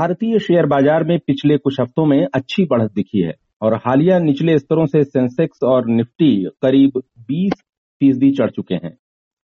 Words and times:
भारतीय 0.00 0.38
शेयर 0.38 0.66
बाज़ार 0.66 1.04
में 1.04 1.18
पिछले 1.18 1.56
कुछ 1.58 1.80
हफ्तों 1.80 2.04
में 2.06 2.26
अच्छी 2.34 2.64
बढ़त 2.64 2.92
दिखी 2.92 3.20
है 3.20 3.34
और 3.62 3.74
हालिया 3.74 4.18
निचले 4.18 4.58
स्तरों 4.58 4.86
से 4.86 5.02
सेंसेक्स 5.04 5.62
और 5.62 5.88
निफ्टी 5.88 6.46
करीब 6.62 6.92
20 7.30 7.52
फ़ीसदी 8.00 8.30
चढ़ 8.30 8.50
चुके 8.50 8.74
हैं। 8.74 8.96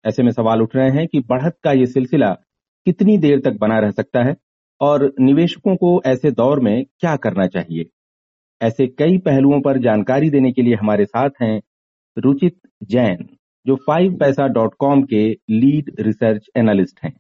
ऐसे 0.05 0.23
में 0.23 0.31
सवाल 0.33 0.63
उठ 0.63 0.77
रहे 0.77 0.91
हैं 0.91 1.07
कि 1.07 1.21
बढ़त 1.21 1.59
का 1.65 1.73
ये 1.73 1.87
सिलसिला 1.87 2.31
कितनी 2.87 3.19
देर 3.19 3.41
तक 3.41 3.59
बना 3.61 3.79
रह 3.79 3.91
सकता 3.91 4.23
है 4.25 4.37
और 4.81 5.15
निवेशकों 5.21 5.77
को 5.77 6.03
ऐसे 6.07 6.31
दौर 6.31 6.61
में 6.61 6.85
क्या 6.85 7.17
करना 7.17 7.47
चाहिए? 7.47 7.91
ऐसे 8.61 8.87
कई 8.87 9.19
पहलुओं 9.19 9.61
पर 9.61 9.79
जानकारी 9.79 10.31
देने 10.31 10.53
के 10.53 10.63
लिए 10.63 10.75
हमारे 10.75 11.05
साथ 11.05 11.43
हैं 11.43 11.61
रुचित 12.17 12.59
जैन, 12.83 13.29
जो 13.67 13.77
फाइव 13.77 14.17
पैसा 14.17 14.47
डॉट 14.49 14.75
कॉम 14.79 15.03
के 15.03 15.29
लीड 15.51 15.95
रिसर्च 16.01 16.51
एनालिस्ट 16.57 17.05
हैं। 17.05 17.17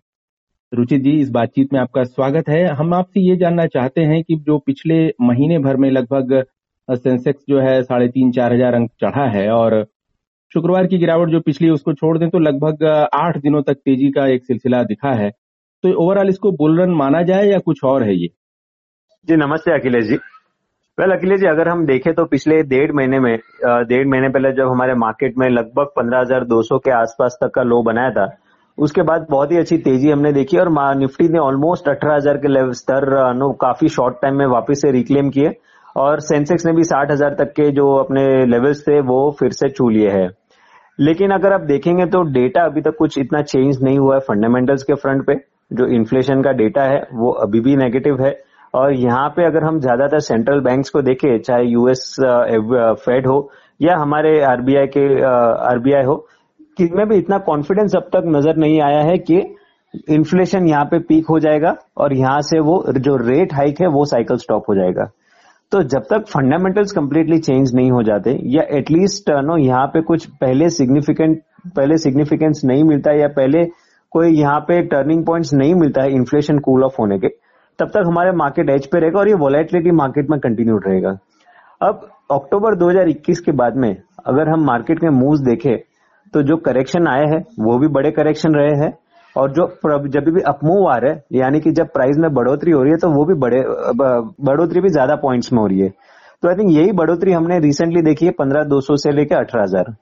रुचित 0.72 1.00
जी, 1.02 1.10
इस 1.12 1.28
बातचीत 1.30 1.72
में 1.72 1.78
आपका 1.80 2.02
स्वागत 2.04 2.48
है। 2.48 2.62
हम 2.76 2.94
आपसे 2.94 3.20
ये 3.20 3.36
जानना 3.36 3.66
चाहते 3.66 4.00
हैं 4.02 4.22
कि 4.22 4.36
जो 4.36 4.56
पिछले 4.58 4.96
महीने 5.20 5.58
भर 5.58 5.76
में 5.76 5.90
लगभग 5.90 6.32
सेंसेक्स 6.88 7.44
जो 7.48 7.58
है 7.60 7.82
साढ़े 7.82 8.08
तीन, 8.08 8.30
चार 8.32 8.52
हज़ार 8.52 8.74
अंक 8.74 8.90
चढ़ा 9.00 9.26
है 9.28 9.48
और 9.50 9.82
शुक्रवार 10.52 10.86
की 10.86 10.98
गिरावट 10.98 11.28
जो 11.28 11.40
पिछली 11.40 11.68
उसको 11.70 11.92
छोड़ 11.92 12.16
दें 12.18 12.28
तो 12.30 12.38
लगभग 12.38 12.84
आठ 13.14 13.36
दिनों 13.38 13.62
तक 13.62 13.76
तेज़ी 13.76 14.10
का 14.10 14.26
एक 14.28 14.44
सिलसिला 14.44 14.82
दिखा 14.84 15.12
है। 15.12 15.30
तो 15.30 15.92
ओवरऑल 16.04 16.28
इसको 16.28 16.52
बुल 16.54 16.80
रन 16.80 16.94
माना 16.94 17.22
जाए 17.24 17.46
या 17.46 17.58
कुछ 17.60 17.84
और 17.84 18.02
है 18.02 18.14
ये? 18.14 18.28
जी, 19.28 19.36
नमस्ते 19.36 19.72
अखिलेश 19.72 20.04
जी। 20.04 20.16
वेल, 20.98 21.10
अखिलेश 21.10 21.40
जी, 21.40 21.46
अगर 21.46 21.68
हम 21.68 21.84
देखें 21.86 22.12
तो 22.14 22.24
पिछले 22.26 22.62
डेढ़ 22.64 22.92
महीने 22.92 23.20
में 23.20 23.36
डेढ़ 23.62 24.06
महीने 24.08 24.28
पहले 24.28 24.52
जब 24.54 24.68
हमारे 24.68 24.94
मार्केट 24.96 25.38
में 25.38 25.48
लगभग 25.50 25.92
पंद्रह 25.96 26.20
हज़ार 26.20 26.44
दो 26.46 26.62
सौ 26.62 26.78
के 26.78 26.90
आसपास 26.92 27.38
तक 27.40 27.54
का 27.54 27.62
लो 27.64 27.82
बनाया 27.82 28.10
था 28.10 28.26
उसके 28.78 29.02
बाद 29.02 29.26
बहुत 29.30 29.52
ही 29.52 29.58
अच्छी 29.58 29.76
तेज़ी 29.78 30.10
हमने 30.10 30.32
देखी 30.32 30.58
और 30.58 30.70
निफ्टी 30.96 31.28
ने 31.28 31.38
ऑलमोस्ट 31.40 31.88
अठारह 31.88 32.14
हज़ार 32.14 32.36
के 32.36 32.48
लेवल 32.48 32.72
स्तर 32.74 33.06
नो, 33.34 33.50
काफ़ी 33.52 33.88
शॉर्ट 33.88 34.16
टाइम 34.22 34.34
में 34.34 34.46
वापस 34.48 34.80
से 34.82 34.90
रिक्लेम 34.92 35.30
किए 35.30 35.54
और 35.96 36.20
सेंसेक्स 36.22 36.66
ने 36.66 36.72
भी 36.72 36.84
साठ 36.84 37.10
हज़ार 37.10 37.34
तक 37.34 37.52
के 37.52 37.70
जो 37.72 37.92
अपने 37.96 38.24
लेवल्स 38.46 38.80
थे, 38.88 39.00
वो 39.00 39.36
फिर 39.40 39.52
से 39.52 39.68
छू 39.68 39.88
लिए 39.88 40.10
हैं। 40.10 40.28
लेकिन 40.98 41.30
अगर 41.30 41.52
आप 41.52 41.60
देखेंगे 41.62 42.06
तो 42.06 42.22
डेटा 42.32 42.64
अभी 42.64 42.80
तक 42.80 42.96
कुछ 42.98 43.18
इतना 43.18 43.42
चेंज 43.44 43.82
नहीं 43.82 43.98
हुआ 43.98 44.14
है 44.14 44.20
फंडामेंटल्स 44.22 44.82
के 44.82 44.94
फ्रंट 44.96 45.26
पे, 45.26 45.34
जो 45.72 45.86
इन्फ्लेशन 45.94 46.42
का 46.42 46.52
डेटा 46.54 46.82
है, 46.84 47.00
वो 47.12 47.30
अभी 47.32 47.60
भी 47.60 47.76
नेगेटिव 47.76 48.22
है। 48.22 48.34
और 48.74 48.92
यहाँ 48.94 49.28
पे 49.36 49.44
अगर 49.44 49.64
हम 49.64 49.78
ज़्यादातर 49.80 50.20
सेंट्रल 50.20 50.60
बैंक्स 50.60 50.90
को 50.90 51.02
देखें, 51.02 51.38
चाहे 51.38 51.64
यूएस 51.64 52.16
फेड 53.00 53.26
हो 53.26 53.50
या 53.80 53.96
हमारे 53.98 54.40
आरबीआई 54.44 54.86
के 54.96 55.06
आरबीआई 55.22 56.04
हो 56.04 56.26
में 56.80 57.06
भी 57.08 57.16
इतना 57.16 57.38
कॉन्फिडेंस 57.46 57.94
अब 57.96 58.08
तक 58.12 58.22
नज़र 58.26 58.56
नहीं 58.56 58.80
आया 58.82 59.02
है 59.02 59.16
कि 59.20 59.36
इन्फ्लेशन 60.10 60.66
यहाँ 60.68 60.84
पे 60.84 60.98
पीक 60.98 61.26
हो 61.30 61.38
जाएगा 61.38 61.74
और 61.96 62.14
यहाँ 62.14 62.40
से 62.40 62.58
वो 62.60 62.82
जो 62.98 63.16
रेट 63.18 63.54
हाइक 63.54 63.80
है 63.80 63.86
वो 63.86 64.04
साइकिल 64.04 64.36
स्टॉप 64.36 64.64
हो 64.68 64.74
जाएगा। 64.74 65.04
तो 65.72 65.82
जब 65.84 66.02
तक 66.10 66.26
फंडामेंटल्स 66.28 66.92
कंप्लीटली 66.92 67.38
चेंज 67.38 67.74
नहीं 67.74 67.90
हो 67.90 68.02
जाते 68.02 68.38
या 68.46 68.62
एटलीस्ट 68.78 69.30
नो 69.30 69.56
यहाँ 69.56 69.86
पे 69.86 70.02
कुछ 70.02 70.26
पहले 70.40 70.68
सिग्निफिकेंट 70.70 71.40
पहले 71.76 71.96
सिग्निफिकेंस 71.98 72.60
नहीं 72.64 72.84
मिलता 72.84 73.12
या 73.12 73.28
पहले 73.28 73.64
कोई 74.12 74.30
यहाँ 74.32 74.60
पे 74.60 74.80
टर्निंग 74.82 75.24
पॉइंट्स 75.26 75.54
नहीं 75.54 75.74
मिलता 75.74 76.02
है 76.02 76.12
इन्फ्लेशन 76.14 76.58
कूल 76.58 76.84
ऑफ़ 76.84 76.94
होने 76.98 77.18
के, 77.18 77.28
तब 77.78 77.88
तक 77.88 78.02
हमारे 78.06 78.32
मार्केट 78.32 78.70
एज 78.70 78.86
पे 78.86 79.00
रहेगा 79.00 79.18
और 79.20 79.28
ये 79.28 79.34
वोलेटिलिटी 79.34 79.90
मार्केट 79.90 80.30
में 80.30 80.38
कंटिन्यू 80.40 80.76
रहेगा। 80.86 81.10
अब 81.80 82.08
अक्टूबर 82.32 82.74
2021 82.74 83.40
के 83.40 83.52
बाद 83.52 83.76
में 83.76 83.90
अगर 84.26 84.48
हम 84.48 84.64
मार्केट 84.66 85.02
में 85.02 85.10
मूव 85.10 85.44
देखें 85.44 85.76
तो 86.34 86.42
जो 86.42 86.56
करेक्शन 86.58 87.06
आए 87.08 87.24
हैं, 87.26 87.40
वो 87.60 87.78
भी 87.78 87.88
बड़े 87.90 88.10
करेक्शन 88.12 88.54
रहे 88.54 88.74
हैं। 88.78 88.92
और 89.36 89.50
जो 89.52 89.66
जब 90.08 90.28
भी 90.28 90.40
अपमूव 90.48 90.86
आ 90.88 90.96
रहे 90.96 91.10
हैं, 91.10 91.22
यानी 91.34 91.60
कि 91.60 91.70
जब 91.72 91.86
प्राइस 91.88 92.16
में 92.18 92.32
बढ़ोतरी 92.34 92.72
हो 92.72 92.82
रही 92.82 92.92
है 92.92 92.98
तो 92.98 93.08
वो 93.10 93.24
भी 93.24 93.34
बड़े 93.36 93.62
बढ़ोतरी 94.42 94.80
भी 94.80 94.88
ज़्यादा 94.90 95.16
पॉइंट्स 95.18 95.52
में 95.52 95.60
हो 95.60 95.66
रही 95.66 95.80
है। 95.80 95.88
तो 96.42 96.48
आई 96.48 96.54
थिंक 96.54 96.70
यही 96.72 96.92
बढ़ोतरी 96.94 97.32
हमने 97.32 97.58
रिसेंटली 97.60 98.02
देखी 98.02 98.26
है, 98.26 98.32
पंद्रह 98.32 98.64
दो 98.64 98.80
सौ 98.80 98.96
से 98.96 99.12
लेकर 99.12 99.36
अठारह 99.36 99.62
हज़ार। 99.62 99.94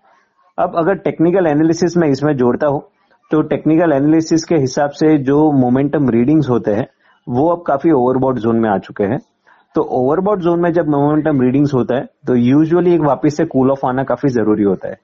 अब 0.58 0.76
अगर 0.78 0.94
टेक्निकल 1.00 1.46
एनालिसिस 1.46 1.96
में 1.96 2.08
इसमें 2.08 2.36
जोड़ता 2.36 2.66
हूँ 2.66 2.82
तो 3.30 3.40
टेक्निकल 3.44 3.92
एनालिसिस 3.92 4.44
के 4.44 4.54
हिसाब 4.56 4.90
से 4.92 5.16
जो 5.20 5.36
मोमेंटम 5.54 6.08
रीडिंग्स 6.10 6.48
होते 6.50 6.72
हैं, 6.72 6.86
वो 7.26 7.48
अब 7.50 7.62
काफ़ी 7.66 7.90
ओवरबॉड 7.92 8.38
जोन 8.38 8.56
में 8.56 8.68
आ 8.70 8.76
चुके 8.78 9.04
हैं। 9.04 9.18
तो 9.74 9.82
ओवरबॉड 9.94 10.42
जोन 10.42 10.60
में 10.60 10.70
जब 10.72 10.88
मोमेंटम 10.90 11.40
रीडिंग्स 11.42 11.74
होता 11.74 11.96
है 11.96 12.04
तो 12.26 12.34
यूजुअली 12.36 12.94
एक 12.94 13.00
वापस 13.02 13.36
से 13.36 13.44
कूल 13.46 13.70
ऑफ़ 13.70 13.86
आना 13.86 14.02
काफ़ी 14.04 14.28
ज़रूरी 14.30 14.64
होता 14.64 14.88
है। 14.88 14.96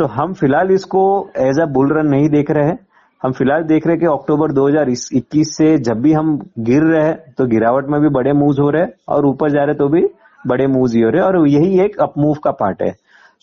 तो 0.00 0.06
हम 0.06 0.32
फ़िलहाल 0.32 0.70
इसको 0.70 1.00
एज 1.38 1.58
अ 1.60 1.64
बुल 1.72 1.92
रन 1.92 2.06
नहीं 2.10 2.28
देख 2.30 2.50
रहे 2.50 2.66
हैं। 2.66 2.78
हम 3.22 3.32
फ़िलहाल 3.32 3.62
देख 3.62 3.86
रहे 3.86 3.94
हैं 3.94 4.00
कि 4.00 4.06
अक्टूबर 4.06 4.52
2021 4.52 5.50
से 5.56 5.66
जब 5.78 6.00
भी 6.02 6.12
हम 6.12 6.30
गिर 6.68 6.82
रहे 6.82 7.02
हैं 7.04 7.34
तो 7.38 7.46
गिरावट 7.46 7.88
में 7.90 8.00
भी 8.00 8.08
बड़े 8.08 8.32
मूव 8.32 8.60
हो 8.60 8.68
रहे 8.70 8.82
हैं 8.82 8.92
और 9.08 9.26
ऊपर 9.26 9.50
जा 9.50 9.64
रहे 9.64 9.74
तो 9.74 9.88
भी 9.88 10.02
बड़े 10.44 10.66
मूव 10.68 10.86
ही 10.94 11.00
हो 11.00 11.10
रहे 11.10 11.22
हैं। 11.22 11.28
और 11.28 11.48
यही 11.48 11.80
एक 11.84 12.00
अप 12.00 12.14
मूव 12.18 12.38
का 12.44 12.50
पार्ट 12.60 12.82
है। 12.82 12.90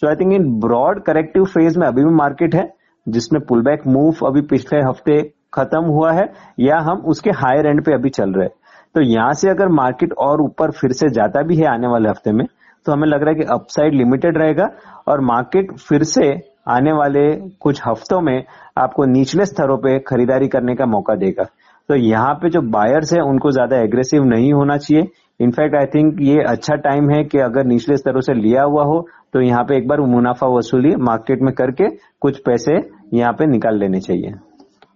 So 0.01 0.07
I 0.07 0.15
think 0.15 0.33
in 0.33 0.49
broad 0.59 1.03
corrective 1.03 1.45
phase 1.45 1.79
में 1.79 1.87
अभी 1.87 2.03
भी 2.03 2.13
मार्केट 2.15 2.55
है, 2.55 2.67
जिसमें 3.07 3.41
पुल 3.45 3.61
बैक 3.63 3.87
मूव 3.87 4.25
अभी 4.27 4.41
पिछले 4.47 4.79
हफ़्ते 4.79 5.21
खत्म 5.53 5.83
हुआ 5.87 6.11
है, 6.13 6.29
या 6.59 6.79
हम 6.81 7.03
उसके 7.07 7.37
हायर 7.37 7.67
एंड 7.67 7.83
पे 7.85 7.93
अभी 7.93 8.09
चल 8.11 8.33
रहे 8.33 8.45
हैं। 8.45 8.53
तो 8.95 9.01
यहाँ 9.03 9.33
से 9.33 9.49
अगर 9.49 9.67
मार्केट 9.75 10.13
और 10.19 10.41
ऊपर 10.41 10.71
फिर 10.71 10.91
से 10.93 11.09
जाता 11.13 11.41
भी 11.43 11.55
है 11.57 11.67
आने 11.67 11.87
वाले 11.87 12.09
हफ़्ते 12.09 12.31
में 12.31 12.45
तो 12.87 12.91
हमें 12.91 13.07
लग 13.07 13.21
रहा 13.21 13.29
है 13.29 13.35
कि 13.35 13.45
अपसाइड 13.51 13.93
लिमिटेड 13.95 14.37
रहेगा 14.37 14.69
और 15.07 15.21
मार्केट 15.25 15.71
फिर 15.79 16.03
से 16.05 16.29
आने 16.69 16.91
वाले 16.93 17.23
कुछ 17.61 17.81
हफ्तों 17.85 18.19
में 18.21 18.43
आपको 18.77 19.05
निचले 19.07 19.45
स्तरों 19.45 19.77
पे 19.77 19.97
खरीदारी 20.07 20.47
करने 20.47 20.75
का 20.75 20.85
मौका 20.87 21.15
देगा। 21.17 21.43
तो 21.89 21.95
यहाँ 21.95 22.33
पे 22.35 22.49
जो 22.49 22.61
बायर्स 22.69 23.13
है, 23.13 23.19
उनको 23.21 23.51
ज़्यादा 23.51 23.77
एग्रेसिव 23.79 24.23
नहीं 24.25 24.51
होना 24.53 24.77
चाहिए। 24.77 25.07
इनफैक्ट 25.39 25.75
आई 25.75 25.85
थिंक 25.85 26.21
ये 26.21 26.43
अच्छा 26.45 26.75
टाइम 26.83 27.09
है 27.09 27.23
कि 27.25 27.37
अगर 27.39 27.65
निचले 27.65 27.97
स्तरों 27.97 28.21
से 28.21 28.33
लिया 28.35 28.63
हुआ 28.63 28.83
हो 28.85 29.07
तो 29.33 29.41
यहाँ 29.41 29.63
पे 29.63 29.77
एक 29.77 29.87
बार 29.87 30.01
मुनाफा 30.07 30.47
वसूली 30.49 30.95
मार्केट 31.03 31.41
में 31.41 31.53
करके 31.53 31.89
कुछ 32.21 32.37
पैसे 32.45 32.75
यहाँ 33.13 33.33
पे 33.33 33.45
निकाल 33.47 33.79
लेने 33.79 33.99
चाहिए। 33.99 34.33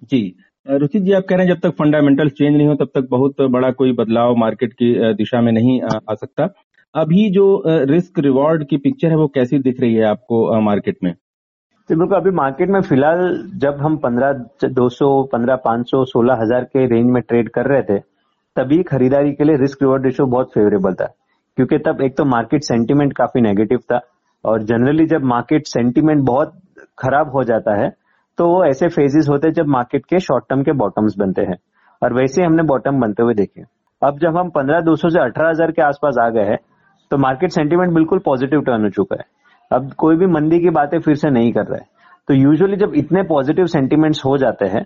जी। 0.03 0.21
रुचित 0.65 1.01
जी, 1.01 1.11
आप 1.13 1.23
कह 1.29 1.35
रहे 1.35 1.45
हैं 1.45 1.53
जब 1.53 1.59
तक 1.59 1.75
फंडामेंटल 1.75 2.29
चेंज 2.29 2.55
नहीं 2.55 2.67
हो, 2.67 2.75
तब 2.75 2.89
तक 2.95 3.07
बहुत 3.11 3.41
बड़ा 3.51 3.69
कोई 3.73 3.93
बदलाव 3.93 4.35
मार्केट 4.37 4.73
की 4.73 5.13
दिशा 5.13 5.41
में 5.41 5.51
नहीं 5.51 5.81
आ 5.81 6.13
सकता। 6.15 6.45
अभी 6.95 7.29
जो 7.31 7.43
रिस्क 7.65 8.19
रिवॉर्ड 8.19 8.63
की 8.69 8.77
पिक्चर 8.77 9.09
है, 9.09 9.15
वो 9.15 9.27
कैसी 9.27 9.57
दिख 9.59 9.79
रही 9.81 9.93
है 9.95 10.03
आपको 10.05 10.59
मार्केट 10.61 10.97
में? 11.03 11.13
बिल्कुल। 11.89 12.15
अभी 12.17 12.31
मार्केट 12.31 12.69
में 12.69 12.79
फ़िलहाल 12.81 13.21
जब 13.59 13.77
हम 13.81 13.95
पंद्रह 13.97 14.31
दो 14.65 14.87
सौ, 14.89 15.07
पंद्रह, 15.31 15.55
पाँच 15.57 15.89
सौ, 15.89 16.03
सोलह 16.05 16.41
हज़ार 16.41 16.63
के 16.65 16.85
रेंज 16.87 17.09
में 17.09 17.21
ट्रेड 17.21 17.49
कर 17.49 17.67
रहे 17.67 17.81
थे, 17.83 17.99
तभी 18.55 18.81
खरीदारी 18.83 19.31
के 19.31 19.43
लिए 19.43 19.57
रिस्क 19.57 19.81
रिवॉर्ड 19.81 20.05
रेशो 20.05 20.25
बहुत 20.27 20.51
फेवरेबल 20.53 20.93
था, 20.93 21.05
क्योंकि 21.57 21.77
तब 21.79 22.01
एक 22.01 22.17
तो 22.17 22.25
मार्केट 22.27 22.63
सेंटिमेंट 22.63 23.13
काफ़ी 23.13 23.41
नेगेटिव 23.41 23.79
था 23.91 23.99
और 24.43 24.63
जनरली 24.63 25.05
जब 25.07 25.23
मार्केट 25.25 25.67
सेंटिमेंट 25.67 26.23
बहुत 26.25 26.53
खराब 26.99 27.31
हो 27.31 27.43
जाता 27.43 27.75
है 27.75 27.89
तो 28.37 28.47
वो 28.47 28.63
ऐसे 28.65 28.87
फेजेस 28.89 29.27
होते 29.29 29.47
हैं 29.47 29.53
जब 29.53 29.67
मार्केट 29.69 30.05
के 30.05 30.19
शॉर्ट 30.21 30.45
टर्म 30.49 30.63
के 30.63 30.71
बॉटम्स 30.77 31.15
बनते 31.17 31.41
हैं 31.43 31.57
और 32.01 32.13
वैसे 32.13 32.43
हमने 32.43 32.63
बॉटम 32.65 32.99
बनते 33.01 33.23
हुए 33.23 33.33
देखे। 33.33 33.63
अब 34.01 34.19
जब 34.19 34.37
हम 34.37 34.49
पंद्रह, 34.51 34.79
दो 34.81 34.95
सौ 34.95 35.09
से 35.09 35.19
अठारह 35.19 35.49
हज़ार 35.49 35.71
के 35.71 35.81
आसपास 35.83 36.15
आ 36.19 36.29
गए 36.29 36.45
हैं 36.45 36.57
तो 37.11 37.17
मार्केट 37.17 37.51
सेंटीमेंट 37.51 37.93
बिल्कुल 37.93 38.19
पॉजिटिव 38.25 38.61
टर्न 38.61 38.83
हो 38.83 38.89
चुका 38.91 39.15
है। 39.15 39.25
अब 39.71 39.91
कोई 39.97 40.15
भी 40.15 40.25
मंदी 40.27 40.59
की 40.59 40.69
बातें 40.71 40.99
फिर 40.99 41.15
से 41.15 41.29
नहीं 41.31 41.51
कर 41.53 41.65
रहे 41.65 41.79
तो 42.27 42.33
यूजुअली 42.35 42.77
जब 42.77 42.93
इतने 42.95 43.21
पॉजिटिव 43.25 43.65
सेंटीमेंट्स 43.67 44.25
हो 44.25 44.37
जाते 44.37 44.65
हैं, 44.67 44.85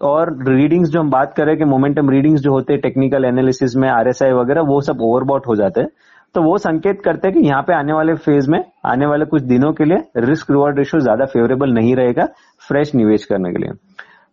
और 0.00 0.32
रीडिंग्स 0.48 0.88
जो 0.90 1.00
हम 1.00 1.10
बात 1.10 1.34
करें 1.36 1.56
कि 1.58 1.64
मोमेंटम 1.64 2.10
रीडिंग्स 2.10 2.40
जो 2.40 2.52
होते 2.52 2.72
हैं 2.72 2.80
टेक्निकल 2.82 3.24
एनालिसिस 3.24 3.76
में 3.76 3.88
आरएसआई 3.90 4.32
वगैरह, 4.32 4.60
वो 4.62 4.80
सब 4.80 5.00
ओवरबॉट 5.02 5.46
हो 5.46 5.54
जाते 5.56 5.80
हैं। 5.80 5.88
तो 6.34 6.42
वो 6.42 6.56
संकेत 6.58 7.00
करते 7.04 7.28
हैं 7.28 7.36
कि 7.36 7.46
यहाँ 7.48 7.62
पे 7.62 7.74
आने 7.74 7.92
वाले 7.92 8.14
फ़ेज़ 8.16 8.50
में, 8.50 8.64
आने 8.86 9.06
वाले 9.06 9.24
कुछ 9.24 9.42
दिनों 9.44 9.72
के 9.72 9.84
लिए 9.84 10.26
रिस्क 10.26 10.50
रिवॉर्ड 10.50 10.78
रेशियो 10.78 11.00
ज़्यादा 11.00 11.24
फेवरेबल 11.26 11.72
नहीं 11.72 11.94
रहेगा 11.96 12.26
फ्रेश 12.62 12.94
निवेश 12.94 13.24
करने 13.24 13.52
के 13.52 13.62
लिए। 13.62 13.72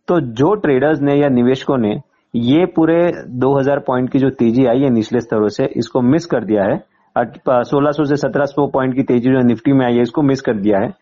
तो 0.08 0.20
जो 0.20 0.54
ट्रेडर्स 0.58 1.02
ने 1.02 1.16
या 1.16 1.30
निवेशकों 1.32 1.78
ने 1.78 1.96
ये 2.34 2.66
पूरे 2.76 2.98
2000 3.40 3.80
पॉइंट 3.88 4.10
की 4.12 4.20
जो 4.20 4.30
तेज़ी 4.32 4.66
आई 4.66 4.82
है 4.82 4.90
निचले 4.90 5.20
स्तरों 5.20 5.48
से, 5.50 5.66
इसको 5.68 6.02
मिस 6.04 6.26
कर 6.26 6.46
दिया 6.46 6.64
है 6.64 6.78
सोलह 7.16 7.92
सौ 7.92 8.04
से 8.06 8.16
सत्रह 8.18 8.46
सौ 8.48 8.68
पॉइंट 8.70 8.96
की 8.96 9.04
तेज़ी 9.04 9.30
जो 9.30 9.42
निफ्टी 9.44 9.74
में 9.74 9.86
आई 9.86 9.96
है, 9.96 10.02
इसको 10.02 10.22
मिस 10.24 10.42
कर 10.42 10.58
दिया 10.58 10.80
है। 10.80 10.94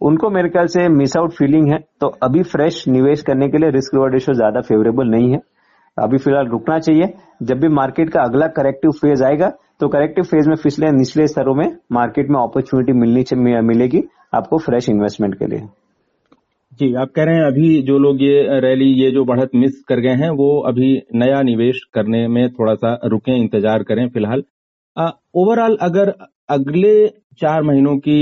उनको 0.00 0.30
मेरे 0.30 0.48
ख्याल 0.48 0.66
से 0.68 0.88
मिस 0.90 1.16
आउट 1.16 1.32
फीलिंग 1.34 1.70
है 1.70 1.78
तो 2.00 2.06
अभी 2.22 2.42
फ्रेश 2.44 2.82
निवेश 2.88 3.22
करने 3.22 3.48
के 3.48 3.58
लिए 3.58 3.70
रिस्क 3.70 3.94
रिवॉर्ड 3.94 4.14
रेशियो 4.14 4.34
ज़्यादा 4.34 4.60
फेवरेबल 4.62 5.08
नहीं 5.10 5.30
है। 5.30 5.40
अभी 5.96 6.18
फ़िलहाल 6.18 6.46
रुकना 6.48 6.78
चाहिए। 6.78 7.12
जब 7.42 7.60
भी 7.60 7.68
मार्केट 7.70 8.10
का 8.10 8.22
अगला 8.22 8.46
करेक्टिव 8.56 8.90
फ़ेज़ 8.92 9.24
आएगा 9.24 9.48
तो 9.80 9.88
करेक्टिव 9.88 10.24
फ़ेज़ 10.24 10.48
में 10.48 10.56
पिछले 10.62 10.90
निचले 10.92 11.26
स्तरों 11.26 11.54
में 11.54 11.66
मार्केट 11.92 12.30
में 12.30 12.38
अपॉर्चुनिटी 12.40 12.92
मिलनी 12.94 13.60
मिलेगी 13.62 14.02
आपको 14.34 14.58
फ्रेश 14.58 14.88
इन्वेस्टमेंट 14.88 15.34
के 15.34 15.46
लिए। 15.46 15.60
जी, 16.80 16.94
आप 16.94 17.08
कह 17.16 17.24
रहे 17.24 17.34
हैं 17.34 17.44
अभी 17.44 17.82
जो 17.82 17.98
लोग 17.98 18.22
ये 18.22 18.60
रैली 18.60 18.88
ये 18.94 19.10
जो 19.10 19.24
बढ़त 19.24 19.50
मिस 19.56 19.82
कर 19.88 20.00
गए 20.00 20.14
हैं, 20.16 20.30
वो 20.30 20.58
अभी 20.68 20.90
नया 21.14 21.40
निवेश 21.42 21.80
करने 21.94 22.26
में 22.28 22.48
थोड़ा 22.50 22.74
सा 22.76 22.98
रुके, 23.04 23.36
इंतज़ार 23.36 23.82
करें 23.82 24.08
फ़िलहाल। 24.08 24.42
ओवरऑल 24.98 25.76
अगर 25.82 26.12
अगले 26.50 26.92
चार 27.40 27.62
महीनों 27.62 27.96
की 27.98 28.16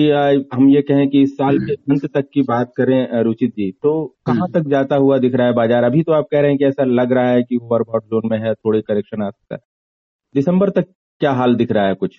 हम 0.54 0.68
ये 0.70 0.80
कहें 0.82 1.08
कि 1.08 1.22
इस 1.22 1.32
साल 1.36 1.58
के 1.58 1.72
अंत 1.72 2.04
तक 2.14 2.28
की 2.34 2.42
बात 2.42 2.72
करें 2.76 3.22
रुचित 3.24 3.50
जी 3.50 3.70
तो 3.82 3.92
कहाँ 4.26 4.36
हम्म। 4.36 4.52
तक 4.52 4.68
जाता 4.68 4.96
हुआ 4.96 5.18
दिख 5.18 5.34
रहा 5.34 5.46
है 5.46 5.52
बाज़ार? 5.54 5.84
अभी 5.84 6.02
तो 6.02 6.12
आप 6.12 6.26
कह 6.30 6.40
रहे 6.40 6.50
हैं 6.50 6.58
कि 6.58 6.64
ऐसा 6.64 6.84
लग 6.84 7.12
रहा 7.12 7.28
है 7.28 7.42
कि 7.42 7.56
ओवरबॉट 7.56 8.04
जोन 8.04 8.28
में 8.30 8.38
है 8.38 8.52
थोड़े 8.54 8.80
करेक्शन 8.82 9.22
आ 9.22 9.30
सकता 9.30 9.54
है। 9.54 9.60
दिसंबर 10.34 10.70
तक 10.70 10.86
क्या 11.20 11.32
हाल 11.32 11.54
दिख 11.56 11.72
रहा 11.72 11.86
है 11.86 11.94
कुछ? 11.94 12.16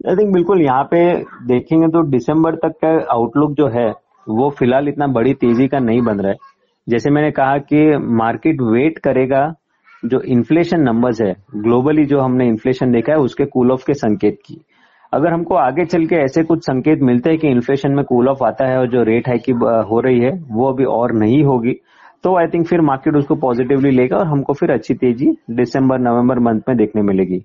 आई 0.00 0.16
थिंक 0.16 0.32
बिल्कुल 0.34 0.62
यहाँ 0.62 0.84
पे 0.84 1.02
देखेंगे 1.46 1.88
तो 1.88 2.02
दिसंबर 2.10 2.54
तक 2.58 2.78
का 2.84 2.88
आउटलुक 3.12 3.52
जो 3.56 3.68
है 3.68 3.88
वो 4.26 4.50
फ़िलहाल 4.58 4.88
इतना 4.88 5.06
बड़ी 5.14 5.34
तेज़ी 5.36 5.68
का 5.68 5.78
नहीं 5.80 6.02
बन 6.02 6.20
रहा 6.20 6.32
है। 6.32 6.36
जैसे 6.86 7.10
मैंने 7.10 7.30
कहा 7.30 7.58
कि 7.62 7.86
मार्केट 8.16 8.60
वेट 8.62 8.98
करेगा 8.98 9.42
जो 10.02 10.20
इन्फ्लेशन 10.28 10.80
नंबर्स 10.80 11.20
है 11.22 11.34
ग्लोबली 11.56 12.04
जो 12.04 12.20
हमने 12.20 12.46
इन्फ्लेशन 12.48 12.92
देखा 12.92 13.12
है, 13.12 13.18
उसके 13.18 13.44
कूल 13.44 13.72
ऑफ़ 13.72 13.84
के 13.86 13.94
संकेत 13.94 14.38
की। 14.46 14.60
अगर 15.12 15.32
हमको 15.32 15.54
आगे 15.56 15.84
चल 15.84 16.04
के 16.06 16.16
ऐसे 16.16 16.42
कुछ 16.42 16.64
संकेत 16.64 17.02
मिलते 17.02 17.30
हैं 17.30 17.38
कि 17.38 17.48
इन्फ्लेशन 17.48 17.92
में 17.92 18.04
कूल 18.04 18.28
ऑफ़ 18.28 18.44
आता 18.44 18.66
है 18.66 18.78
और 18.78 18.88
जो 18.88 19.02
रेट 19.02 19.28
हाइक 19.28 19.50
हो 19.90 20.00
रही 20.00 20.20
है, 20.20 20.30
वो 20.50 20.68
अभी 20.68 20.84
और 20.84 21.12
नहीं 21.14 21.42
होगी 21.44 21.74
तो 22.24 22.36
आई 22.38 22.46
थिंक 22.46 22.66
फिर 22.66 22.80
मार्केट 22.80 23.16
उसको 23.16 23.34
पॉजिटिवली 23.34 23.90
लेगा 23.90 24.16
और 24.16 24.26
हमको 24.26 24.52
फिर 24.52 24.70
अच्छी 24.70 24.94
तेज़ी 24.94 25.30
दिसंबर 25.50 25.98
नवंबर 25.98 26.38
मंथ 26.38 26.60
में 26.68 26.76
देखने 26.76 27.02
मिलेगी। 27.02 27.40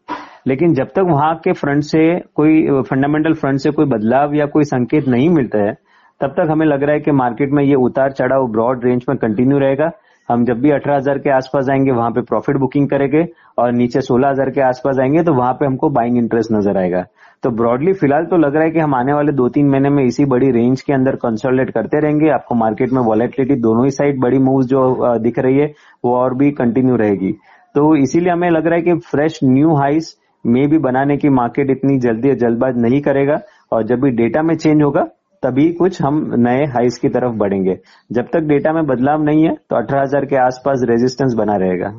लेकिन 0.48 0.74
जब 0.74 0.88
तक 0.88 1.06
वहाँ 1.08 1.34
के 1.44 1.54
फ्रंट 1.54 1.84
से 1.84 2.04
कोई 2.36 2.82
फंडामेंटल 2.82 3.34
फ्रंट 3.34 3.60
से 3.60 3.72
कोई 3.72 3.86
बदलाव 3.86 4.36
या 4.36 4.46
कोई 4.46 4.64
संकेत 4.64 5.08
नहीं 5.08 5.30
मिलता 5.30 5.60
है, 5.60 5.74
तब 6.22 6.34
तक 6.38 6.52
हमें 6.52 6.66
लग 6.66 6.84
रहा 6.84 6.94
है 6.94 7.00
कि 7.00 7.12
मार्केट 7.14 7.52
में 7.52 7.64
ये 7.64 7.76
उतार 7.78 8.12
चढ़ाव 8.12 8.48
ब्रॉड 8.48 8.86
रेंज 8.86 9.06
में 9.10 9.18
कंटिन्यू 9.18 9.58
रहेगा। 9.58 9.90
हम 10.30 10.46
जब 10.46 10.62
भी 10.62 10.72
अठारह 10.72 10.98
हज़ार 10.98 11.18
के 11.18 11.30
आसपास 11.30 11.70
आएँगे 11.70 11.92
वहाँ 11.92 12.10
पे 12.12 12.22
प्रॉफिट 12.24 12.58
बुकिंग 12.58 12.88
करेंगे 12.90 13.26
और 13.60 13.72
नीचे 13.74 14.02
सोलह 14.02 14.30
हज़ार 14.30 14.50
के 14.50 14.62
आसपास 14.62 15.00
आएँगे 15.00 15.24
तो 15.24 15.34
वहाँ 15.34 15.54
पे 15.54 15.66
हमको 15.66 15.90
बाइंग 15.90 16.18
इंटरेस्ट 16.18 16.52
नज़र 16.52 16.78
आएगा। 16.78 17.06
तो 17.44 17.50
ब्रॉडली 17.52 17.94
फ़िलहाल 17.94 18.26
तो 18.26 18.38
लग 18.38 18.56
रहा 18.56 18.64
है 18.64 18.72
कि 18.72 18.80
हम 18.80 18.96
आने 18.96 19.14
वाले 19.14 19.32
दो 19.32 19.48
तीन 19.50 19.70
महीने 19.70 19.90
में 19.90 20.04
इसी 20.04 20.26
बड़ी 20.28 20.52
रेंज 20.52 20.82
के 20.82 20.94
अंदर 20.94 21.16
कंसोलिडेट 21.18 21.74
करते 21.74 22.00
रहेंगे। 22.00 22.30
आपको 22.30 22.56
मार्केट 22.56 22.92
में 22.94 23.02
वॉलेटिलिटी 23.04 23.56
दोनों 23.62 23.84
ही 23.84 23.92
साइड 23.92 24.20
बड़ी 24.22 24.38
मूव 24.40 24.64
जो 24.66 25.18
दिख 25.20 25.40
रही 25.40 25.58
है, 25.58 25.74
वो 26.06 26.16
और 26.16 26.34
भी 26.34 26.52
कंटिन्यू 26.54 26.96
रहेगी। 26.96 27.32
तो 27.76 27.96
इसीलिए 27.96 28.32
हमें 28.32 28.50
लग 28.50 28.68
रहा 28.68 28.76
है 28.76 28.82
कि 28.82 28.94
फ्रेश 29.08 29.40
न्यू 29.44 29.76
हाइस 29.76 30.16
में 30.46 30.68
भी 30.70 30.78
बनाने 30.80 31.18
की 31.18 31.30
मार्केट 31.32 31.70
इतनी 31.72 31.98
जल्दी 32.00 32.34
जल्दबाज 32.36 32.78
नहीं 32.78 33.02
करेगा 33.02 33.40
और 33.72 33.84
जब 33.84 34.02
भी 34.02 34.12
डेटा 34.14 34.42
में 34.42 34.56
चेंज 34.56 34.82
होगा 34.84 35.08
तभी 35.44 35.72
कुछ 35.74 36.02
हम 36.02 36.20
नए 36.40 36.66
हाइस 36.68 36.98
की 36.98 37.10
तरफ़ 37.10 37.36
बढ़ेंगे। 37.38 37.78
जब 38.12 38.28
तक 38.34 38.48
डेटा 38.48 38.74
में 38.74 38.86
बदलाव 38.86 39.24
नहीं 39.24 39.44
है 39.44 39.54
तो 39.54 39.76
अठारह 39.76 40.02
हज़ार 40.02 40.26
के 40.26 40.36
आसपास 40.38 40.86
रेजिस्टेंस 40.90 41.34
बना 41.36 41.56
रहेगा। 41.58 41.90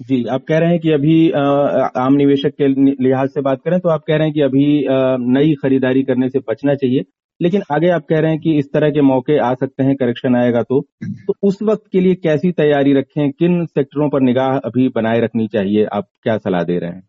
जी, 0.00 0.24
आप 0.26 0.42
कह 0.48 0.58
रहे 0.58 0.70
हैं 0.70 0.78
कि 0.80 0.90
अभी 0.92 1.30
आम 1.96 2.14
निवेशक 2.14 2.52
के 2.52 2.68
लिहाज 3.02 3.28
से 3.28 3.40
बात 3.42 3.60
करें 3.64 3.78
तो 3.80 3.88
आप 3.88 4.02
कह 4.06 4.16
रहे 4.16 4.26
हैं 4.26 4.34
कि 4.34 4.40
अभी 4.42 4.66
नई 5.32 5.54
खरीदारी 5.62 6.02
करने 6.02 6.28
से 6.28 6.38
बचना 6.48 6.74
चाहिए। 6.74 7.04
लेकिन 7.40 7.62
आगे 7.72 7.88
आप 7.90 8.04
कह 8.08 8.18
रहे 8.18 8.30
हैं 8.30 8.40
कि 8.40 8.56
इस 8.58 8.72
तरह 8.72 8.90
के 8.90 9.00
मौके 9.02 9.38
आ 9.38 9.52
सकते 9.54 9.84
हैं 9.84 9.94
करेक्शन 9.96 10.36
आएगा 10.36 10.62
तो। 10.62 10.80
तो 11.26 11.34
उस 11.42 11.58
वक्त 11.62 11.82
के 11.92 12.00
लिए 12.00 12.14
कैसी 12.16 12.52
तैयारी 12.52 12.92
रखें? 12.92 13.30
किन 13.30 13.64
सेक्टरों 13.66 14.08
पर 14.10 14.20
निगाह 14.20 14.56
अभी 14.58 14.88
बनाए 14.94 15.20
रखनी 15.20 15.46
चाहिए? 15.48 15.84
आप 15.86 16.08
क्या 16.22 16.36
सलाह 16.38 16.62
दे 16.62 16.78
रहे 16.78 16.90
हैं? 16.90 17.02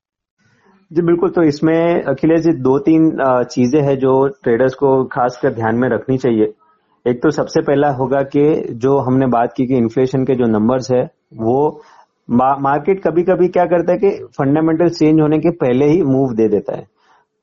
जी, 0.92 1.02
बिल्कुल। 1.02 1.30
तो 1.30 1.44
इसमें, 1.44 2.04
अखिलेश 2.04 2.42
जी, 2.42 2.52
दो 2.54 2.78
तीन 2.80 3.10
चीज़ें 3.52 3.82
हैं 3.82 3.98
जो 4.00 4.12
ट्रेडर्स 4.44 4.74
को 4.74 5.04
खासकर 5.14 5.54
ध्यान 5.54 5.76
में 5.76 5.88
रखनी 5.90 6.18
चाहिए। 6.18 6.54
एक 7.06 7.22
तो 7.24 7.30
सबसे 7.30 7.62
पहला 7.62 7.90
होगा 7.94 8.22
कि 8.26 8.44
जो 8.76 8.98
हमने 9.00 9.28
बात 9.28 9.54
की 9.58 9.66
कि 9.68 9.78
इन्फ्लेशन 9.78 10.24
के 10.26 10.36
जो 10.36 10.46
नंबर्स 10.50 10.92
है, 10.92 11.04
वो 11.36 11.82
मार्केट 12.30 13.02
कभी 13.04 13.24
कभी 13.24 13.48
क्या 13.48 13.66
करता 13.66 13.92
है 13.92 13.98
कि 13.98 14.10
फंडामेंटल 14.38 14.90
चेंज 14.90 15.20
होने 15.22 15.38
के 15.40 15.52
पहले 15.58 15.86
ही 15.86 16.02
मूव 16.04 16.34
दे 16.36 16.48
देता 16.50 16.78
है। 16.78 16.86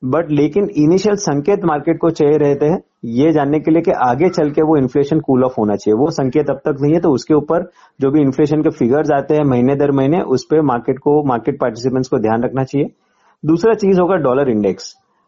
बट 0.03 0.31
लेकिन 0.31 0.69
इनिशियल 0.79 1.17
संकेत 1.19 1.65
मार्केट 1.65 1.99
को 2.01 2.11
चाहिए 2.11 2.37
रहते 2.39 2.67
हैं, 2.67 2.81
ये 3.13 3.31
जानने 3.33 3.61
के 3.61 3.71
लिए 3.71 3.83
कि 3.83 3.91
आगे 4.07 4.29
चल 4.31 4.51
के 4.51 4.63
वो 4.63 4.77
इन्फ्लेशन 4.77 5.21
कूल 5.21 5.45
ऑफ़ 5.45 5.55
होना 5.59 5.77
चाहिए। 5.77 5.99
वो 5.99 6.11
संकेत 6.13 6.51
अब 6.51 6.61
तक 6.65 6.83
नहीं 6.83 6.95
है 6.95 7.01
तो 7.01 7.13
उसके 7.13 7.35
ऊपर 7.35 7.71
जो 8.01 8.11
भी 8.11 8.21
इन्फ्लेशन 8.21 8.63
के 8.63 8.71
फिगर्स 8.79 9.11
आते 9.13 9.35
हैं 9.35 9.45
महीने 9.45 9.77
दर 9.77 9.93
महीने, 9.93 10.21
उस 10.23 10.45
पर 10.45 10.63
मार्केट 10.65 10.99
को 10.99 11.23
मार्केट 11.29 11.61
पार्टिसिपेंट्स 11.61 12.09
को 12.09 12.19
ध्यान 12.19 12.45
रखना 12.45 12.65
चाहिए। 12.65 12.87
दूसरा 13.45 13.73
चीज़ 13.75 13.99
होगा 14.01 14.17
डॉलर 14.17 14.49
इंडेक्स। 14.51 14.85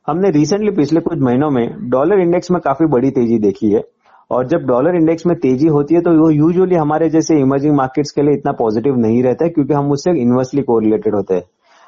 हमने 0.08 0.28
रिसेंटली 0.30 0.70
पिछले 0.70 1.00
कुछ 1.00 1.18
महीनों 1.20 1.50
में 1.50 1.90
डॉलर 1.90 2.20
इंडेक्स 2.20 2.50
में 2.50 2.60
काफ़ी 2.60 2.86
बड़ी 2.86 3.10
तेज़ी 3.10 3.38
देखी 3.38 3.70
है 3.72 3.82
और 4.30 4.46
जब 4.46 4.64
डॉलर 4.66 4.94
इंडेक्स 4.94 5.26
में 5.26 5.34
तेज़ी 5.38 5.66
होती 5.66 5.94
है 5.94 6.00
तो 6.00 6.10
वो 6.20 6.30
यूजुअली 6.30 6.74
हमारे 6.74 7.08
जैसे 7.10 7.38
इमर्जिंग 7.40 7.74
मार्केट्स 7.76 8.10
के 8.10 8.22
लिए 8.22 8.34
इतना 8.34 8.52
पॉजिटिव 8.52 8.96
नहीं 8.98 9.22
रहता 9.22 9.44
है 9.44 9.50
क्योंकि 9.50 9.74
हम 9.74 9.90
उससे 9.92 10.10
इन्वर्सली 10.20 10.62
कोरिलेटेड 10.62 11.14
होते 11.14 11.34
हैं। 11.34 11.42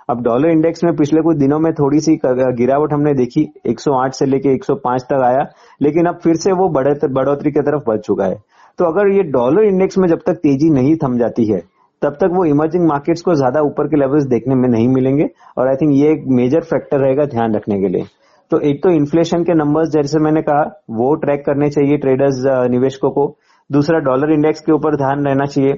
अब 0.08 0.22
डॉलर 0.22 0.50
इंडेक्स 0.50 0.84
में 0.84 0.94
पिछले 0.96 1.22
कुछ 1.22 1.36
दिनों 1.36 1.58
में 1.58 1.72
थोड़ी 1.74 2.00
सी 2.00 2.18
गिरावट 2.26 2.92
हमने 2.92 3.14
देखी 3.14 3.48
108 3.66 4.14
से 4.14 4.26
लेके 4.26 4.54
105 4.54 5.02
तक 5.04 5.24
आया, 5.24 5.48
लेकिन 5.82 6.06
अब 6.06 6.18
फिर 6.22 6.36
से 6.36 6.52
वो 6.52 6.68
बढ़ोतरी 6.68 7.50
की 7.50 7.60
तरफ़ 7.60 7.82
बढ़ 7.86 7.98
चुका 8.00 8.24
है। 8.24 8.36
तो 8.78 8.84
अगर 8.84 9.14
ये 9.14 9.22
डॉलर 9.32 9.64
इंडेक्स 9.64 9.98
में 9.98 10.08
जब 10.08 10.20
तक 10.26 10.40
तेज़ी 10.42 10.70
नहीं 10.72 10.96
थम 10.96 11.18
जाती 11.18 11.44
है 11.44 11.62
तब 12.02 12.16
तक 12.20 12.30
वो 12.32 12.44
इमर्जिंग 12.44 12.86
मार्केट्स 12.88 13.22
को 13.22 13.34
ज़्यादा 13.34 13.60
ऊपर 13.60 13.86
के 13.86 13.96
लेवल्स 13.96 14.24
देखने 14.26 14.54
में 14.54 14.68
नहीं 14.68 14.88
मिलेंगे 14.88 15.28
और 15.58 15.68
आई 15.68 15.76
थिंक 15.76 15.92
ये 15.94 16.12
एक 16.12 16.24
मेजर 16.38 16.60
फैक्टर 16.64 16.98
रहेगा 16.98 17.24
ध्यान 17.26 17.54
रखने 17.54 17.80
के 17.80 17.88
लिए। 17.88 18.04
तो 18.50 18.60
एक 18.60 18.82
तो 18.82 18.90
इन्फ्लेशन 18.90 19.42
के 19.42 19.54
नंबर्स 19.54 19.88
जैसे 19.88 20.18
मैंने 20.18 20.42
कहा, 20.42 20.62
वो 20.90 21.14
ट्रैक 21.14 21.44
करने 21.46 21.70
चाहिए 21.70 21.96
ट्रेडर्स 21.96 22.42
निवेशकों 22.70 23.10
को। 23.10 23.26
दूसरा 23.70 23.98
डॉलर 24.00 24.32
इंडेक्स 24.32 24.60
के 24.60 24.72
ऊपर 24.72 24.96
ध्यान 24.96 25.24
रहना 25.26 25.44
चाहिए। 25.46 25.74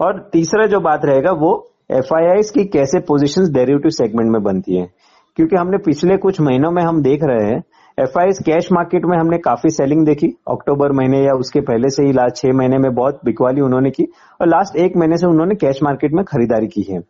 और 0.00 0.18
तीसरा 0.32 0.66
जो 0.66 0.80
बात 0.80 1.04
रहेगा, 1.04 1.30
वो 1.32 1.50
एफ़ 1.90 2.52
की 2.54 2.64
कैसे 2.68 3.00
पोजिशन 3.00 3.52
डेरिवेटिव 3.52 3.90
सेगमेंट 3.90 4.30
में 4.32 4.42
बनती 4.42 4.76
है। 4.76 4.86
क्योंकि 5.36 5.56
हमने 5.56 5.78
पिछले 5.78 6.16
कुछ 6.16 6.40
महीनों 6.40 6.70
में 6.70 6.82
हम 6.82 7.00
देख 7.02 7.20
रहे 7.24 7.46
हैं 7.46 7.62
एफ़ 7.98 8.42
कैश 8.44 8.68
मार्केट 8.72 9.04
में 9.04 9.16
हमने 9.18 9.36
काफ़ी 9.38 9.70
सेलिंग 9.70 10.04
देखी। 10.06 10.26
अक्टूबर 10.48 10.92
महीने 10.92 11.22
या 11.22 11.32
उसके 11.34 11.60
पहले 11.60 11.88
से 11.90 12.02
ही 12.02 12.12
लास्ट 12.12 12.36
छह 12.36 12.52
महीने 12.52 12.78
में 12.78 12.94
बहुत 12.94 13.20
बिकवाली 13.24 13.60
उन्होंने 13.60 13.90
की 13.90 14.04
और 14.40 14.48
लास्ट 14.48 14.76
एक 14.76 14.96
महीने 14.96 15.16
से 15.16 15.26
उन्होंने 15.26 15.54
कैश 15.54 15.78
मार्केट 15.82 16.12
में 16.14 16.24
खरीदारी 16.24 16.66
की 16.66 16.82
है। 16.90 17.00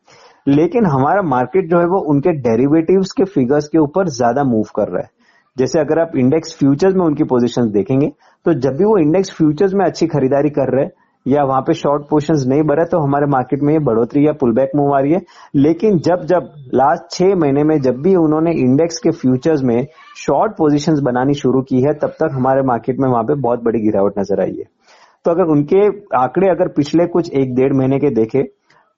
लेकिन 0.47 0.87
हमारा 0.87 1.23
मार्केट 1.25 1.69
जो 1.71 1.79
है 1.79 1.87
वो 1.87 1.99
उनके 2.13 2.33
डेरिवेटिव्स 2.41 3.13
के 3.13 3.25
फिगर्स 3.27 3.69
के 3.69 3.79
ऊपर 3.79 4.09
ज़्यादा 4.11 4.45
मूव 4.45 4.69
कर 4.77 4.89
रहा 4.89 5.03
है। 5.03 5.11
जैसे 5.57 5.81
अगर 5.81 5.99
आप 5.99 6.17
इंडेक्स 6.17 6.57
फ्यूचर्स 6.59 6.95
में 6.95 7.05
उनकी 7.07 7.25
पोजीशंस 7.27 7.71
देखेंगे 7.73 8.09
तो 8.47 8.55
जब 8.57 8.77
भी 8.77 8.85
वो 8.85 8.97
इंडेक्स 8.99 9.33
फ्यूचर्स 9.33 9.75
में 9.75 9.85
अच्छी 9.87 10.07
खरीदारी 10.07 10.51
कर 10.51 10.75
रहे 10.75 10.85
हैं 10.85 10.93
या 11.27 11.43
वहाँ 11.45 11.61
पे 11.61 11.75
शॉर्ट 11.75 12.03
पोर्शन 12.11 12.35
नहीं 12.49 12.63
बढ़े 12.63 12.85
तो 12.85 12.99
हमारे 12.99 13.27
मार्केट 13.27 13.63
में 13.63 13.73
ये 13.73 13.79
बढ़ोतरी 13.85 14.27
या 14.27 14.33
पुल 14.33 14.53
बैक 14.55 14.71
मूव 14.77 14.95
आ 14.95 15.01
रही 15.01 15.13
है। 15.13 15.21
लेकिन 15.57 15.99
जब 16.01 16.25
जब 16.27 16.53
लास्ट 16.75 17.11
छह 17.13 17.35
महीने 17.37 17.63
में 17.65 17.77
जब 17.81 18.01
भी 18.03 18.15
उन्होंने 18.17 18.53
इंडेक्स 18.61 18.99
के 18.99 19.11
फ्यूचर्स 19.13 19.63
में 19.63 19.87
शॉर्ट 20.17 20.53
पोजिशन 20.59 21.01
बनानी 21.05 21.35
शुरू 21.37 21.63
की 21.63 21.81
है, 21.83 21.93
तब 21.95 22.15
तक 22.21 22.31
हमारे 22.33 22.63
मार्केट 22.67 23.01
में 23.01 23.09
वहाँ 23.09 23.23
पे 23.25 23.41
बहुत 23.41 23.63
बड़ी 23.65 23.81
गिरावट 23.81 24.19
नज़र 24.19 24.43
आई 24.43 24.57
है। 24.59 24.65
तो 25.25 25.31
अगर 25.31 25.51
उनके 25.53 25.87
आंकड़े 26.17 26.49
अगर 26.49 26.69
पिछले 26.77 27.07
कुछ 27.09 27.33
एक 27.33 27.55
डेढ़ 27.55 27.73
महीने 27.73 27.99
के 27.99 28.11
देखे 28.15 28.43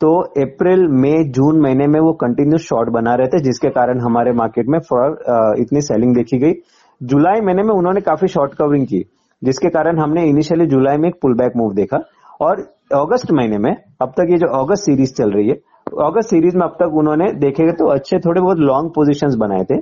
तो 0.00 0.10
अप्रैल, 0.42 0.86
मई, 0.90 1.24
जून 1.28 1.60
महीने 1.60 1.86
में 1.86 1.98
वो 2.00 2.12
कंटिन्यूस 2.20 2.62
शॉर्ट 2.62 2.88
बना 2.90 3.14
रहे 3.14 3.26
थे, 3.28 3.38
जिसके 3.38 3.68
कारण 3.70 4.00
हमारे 4.00 4.32
मार्केट 4.32 4.68
में 4.68 4.78
फॉर 4.80 5.56
इतनी 5.60 5.80
सेलिंग 5.82 6.14
देखी 6.16 6.38
गई। 6.38 6.52
जुलाई 7.00 7.40
महीने 7.40 7.62
में 7.62 7.74
उन्होंने 7.74 8.00
काफ़ी 8.02 8.28
शॉर्ट 8.28 8.54
कवरिंग 8.54 8.86
की। 8.86 9.04
जिसके 9.42 9.68
कारण 9.70 9.98
हमने 9.98 10.24
इनिशियली 10.28 10.66
जुलाई 10.66 10.96
में 10.96 11.08
एक 11.08 11.14
पुल 11.22 11.34
बैक 11.34 11.52
मूव 11.56 11.72
देखा 11.74 11.98
और 12.40 12.60
अगस्त 12.94 13.32
महीने 13.32 13.58
में, 13.58 13.74
अब 14.02 14.12
तक 14.18 14.30
ये 14.30 14.38
जो 14.38 14.46
अगस्त 14.58 14.82
सीरीज़ 14.82 15.14
चल 15.14 15.30
रही 15.30 15.48
है, 15.48 15.54
अगस्त 16.00 16.30
सीरीज़ 16.30 16.56
में 16.56 16.62
अब 16.62 16.76
तक 16.80 16.96
उन्होंने 16.98 17.32
देखेगा 17.40 17.72
तो 17.74 17.88
अच्छे, 17.90 18.18
थोड़े 18.18 18.40
बहुत 18.40 18.58
लॉन्ग 18.60 18.90
पोजिशन 18.94 19.38
बनाए 19.38 19.64
थे, 19.64 19.78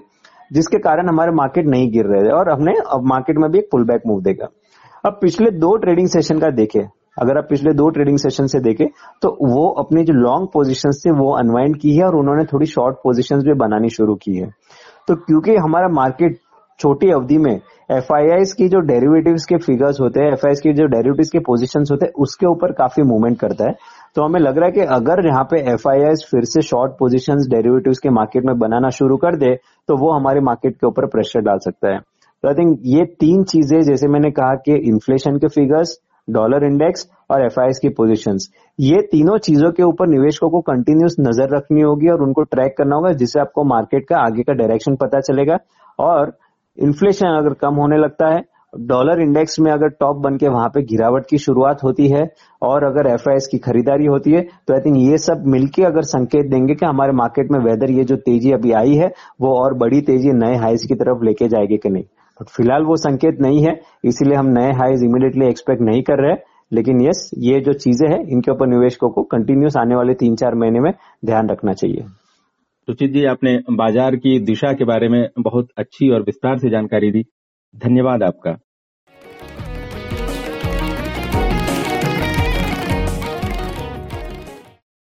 जिसके 0.53 0.79
कारण 0.81 1.09
हमारे 1.09 1.33
मार्केट 1.35 1.67
नहीं 1.69 1.91
गिर 1.93 2.07
रहे 2.07 2.23
थे 2.23 2.33
और 2.35 2.51
हमने 2.51 2.73
अब 2.89 3.09
मार्केट 3.09 3.39
में 3.39 3.51
भी 3.51 3.59
एक 3.59 3.69
पुल 3.73 3.85
बैक 3.87 4.03
मूव 4.07 4.21
देखा। 4.23 4.49
अब 5.05 5.19
पिछले 5.23 5.51
दो 5.59 5.77
ट्रेडिंग 5.77 6.09
सेशन 6.09 6.39
का 6.39 6.51
देखे, 6.53 6.81
अगर 7.19 7.39
आप 7.39 7.47
पिछले 7.51 7.73
दो 7.75 7.89
ट्रेडिंग 7.91 8.19
सेशन 8.19 8.47
से 8.47 8.61
देखें 8.61 8.87
तो 9.23 9.29
वो 9.49 9.69
अपनी 9.81 10.03
जो 10.05 10.15
लॉन्ग 10.15 10.49
पोजिशन 10.53 10.91
थे, 10.95 11.11
वो 11.13 11.33
अनवाइंड 11.37 11.77
की 11.81 11.97
है 11.97 12.05
और 12.05 12.17
उन्होंने 12.17 12.45
थोड़ी 12.45 12.67
शॉर्ट 12.67 12.97
पोजिशन 13.05 13.43
भी 13.43 13.55
बनानी 13.59 13.89
शुरू 13.91 14.15
की 14.17 14.37
है। 14.37 14.49
तो 15.09 15.15
क्योंकि 15.17 15.57
हमारा 15.59 15.89
मार्केट 15.95 16.39
छोटी 16.81 17.11
अवधि 17.13 17.39
में 17.39 17.55
एफ़ 17.91 18.13
की 18.57 18.69
जो 18.69 18.81
डेरिवेटिव्स 18.87 19.45
के 19.45 19.57
फिगर्स 19.59 20.01
होते 20.01 20.21
हैं 20.21 20.33
एफ़ 20.33 20.61
की 20.63 20.73
जो 20.73 20.87
डेरिवेटिव्स 20.87 21.31
के 21.31 21.39
पोजिशन 21.41 21.85
होते 21.91 22.07
हैं, 22.07 22.13
उसके 22.15 22.47
ऊपर 22.47 22.73
काफ़ी 22.75 23.03
मूवमेंट 23.05 23.39
करता 23.41 23.69
है। 23.69 23.75
तो 24.17 24.23
हमें 24.23 24.41
लग 24.41 24.59
रहा 24.59 24.67
है 24.67 24.73
कि 24.73 24.81
अगर 24.93 25.27
यहाँ 25.27 25.45
पे 25.51 25.61
एफ़ 25.73 25.89
फिर 26.31 26.45
से 26.47 26.63
शॉर्ट 26.65 26.93
पोजिशन 26.99 27.49
डेरिवेटिव्स 27.51 27.99
के 27.99 28.11
मार्केट 28.11 28.45
में 28.47 28.59
बनाना 28.59 28.91
शुरू 28.93 29.17
कर 29.19 29.37
दे 29.37 29.55
तो 29.89 29.97
वो 29.97 30.13
हमारे 30.13 30.41
मार्केट 30.43 30.75
के 30.75 30.87
ऊपर 30.87 31.07
प्रेशर 31.09 31.41
डाल 31.43 31.59
सकता 31.61 31.93
है। 31.93 31.99
तो 31.99 32.49
आई 32.49 32.55
थिंक 32.55 32.79
ये 32.87 33.05
तीन 33.21 33.43
चीज़ें, 33.45 33.81
जैसे 33.83 34.09
मैंने 34.09 34.31
कहा 34.33 34.55
कि 34.67 34.75
इन्फ्लेशन 34.89 35.39
के 35.39 35.49
फिगर्स 35.51 35.99
डॉलर 36.29 36.65
इंडेक्स 36.65 37.09
और 37.31 37.45
एफ़ 37.45 37.79
की 37.83 37.89
पोजिशन 37.91 38.37
ये 38.79 39.01
तीनों 39.13 39.37
चीज़ों 39.41 39.71
के 39.73 39.83
ऊपर 39.83 40.09
निवेशकों 40.09 40.51
को 40.51 40.61
कंटिन्यूस 40.63 41.17
नज़र 41.21 41.57
रखनी 41.57 41.81
होगी 41.83 42.09
और 42.09 42.23
उनको 42.23 42.43
ट्रैक 42.45 42.75
करना 42.79 42.97
होगा, 42.97 43.13
जिससे 43.13 43.41
आपको 43.41 43.65
मार्केट 43.67 44.07
का 44.09 44.19
आगे 44.19 44.43
का 44.43 44.53
डायरेक्शन 44.55 44.97
पता 44.97 45.21
चलेगा। 45.23 45.59
और 45.99 46.37
इन्फ्लेशन 46.79 47.27
अगर 47.29 47.55
कम 47.61 47.75
होने 47.75 47.97
लगता 47.97 48.35
है 48.35 48.43
डॉलर 48.87 49.21
इंडेक्स 49.21 49.59
में 49.61 49.71
अगर 49.73 49.89
टॉप 50.01 50.17
बन 50.17 50.37
के 50.37 50.49
वहाँ 50.49 50.69
पे 50.69 50.83
गिरावट 50.83 51.27
की 51.31 51.39
शुरुआत 51.39 51.83
होती 51.85 52.09
है 52.09 52.23
और 52.63 52.85
अगर 52.85 53.07
एफ़ 53.07 53.29
की 53.51 53.59
खरीदारी 53.59 54.07
होती 54.07 54.33
है 54.33 54.41
तो 54.41 54.75
आई 54.75 54.81
थिंक 54.81 54.97
ये 54.99 55.19
सब 55.19 55.45
मिलके 55.47 55.85
अगर 55.85 56.03
संकेत 56.03 56.51
देंगे 56.51 56.75
कि 56.75 56.87
हमारे 56.87 57.13
मार्केट 57.13 57.51
में 57.53 57.59
वेदर 57.61 57.91
ये 57.91 58.05
जो 58.05 58.17
तेज़ी 58.19 58.53
अभी 58.53 58.73
आई 58.73 58.95
है, 58.95 59.11
वो 59.41 59.55
और 59.55 59.75
बड़ी 59.79 60.01
तेज़ी 60.01 60.33
नए 60.35 60.57
हाइज 60.57 60.85
की 60.89 60.95
तरफ़ 60.95 61.25
लेके 61.25 61.49
जाएगी 61.49 61.77
कि 61.77 61.91
नहीं। 61.91 62.05
बट 62.41 62.49
फ़िलहाल 62.49 62.83
वो 62.83 62.97
संकेत 62.99 63.41
नहीं 63.41 63.65
है, 63.65 63.79
इसीलिए 64.05 64.37
हम 64.37 64.47
नए 64.49 64.73
हाइज 64.75 65.05
इमीडिएटली 65.05 65.49
एक्सपेक्ट 65.49 65.83
नहीं 65.83 66.03
कर 66.03 66.23
रहे 66.23 66.37
लेकिन 66.73 67.01
यस 67.01 67.31
ये 67.39 67.61
जो 67.61 67.73
चीज़ें 67.75 68.09
हैं, 68.09 68.23
इनके 68.23 68.51
ऊपर 68.51 68.67
निवेशकों 68.67 69.09
को 69.11 69.23
कंटिन्यूस 69.33 69.77
आने 69.77 69.95
वाले 69.95 70.15
तीन 70.15 70.35
चार 70.37 70.55
महीने 70.55 70.81
में 70.81 70.93
ध्यान 71.25 71.49
रखना 71.49 71.73
चाहिए। 71.73 72.05
सुचित 72.89 73.11
जी 73.11 73.25
आपने 73.25 73.53
बाज़ार 73.71 74.15
की 74.17 74.39
दिशा 74.41 74.73
के 74.73 74.85
बारे 74.85 75.09
में 75.09 75.29
बहुत 75.39 75.69
अच्छी 75.77 76.09
और 76.11 76.23
विस्तार 76.23 76.59
से 76.59 76.71
जानकारी 76.71 77.11
दी। 77.11 77.25
धन्यवाद 77.75 78.23
आपका। 78.23 78.57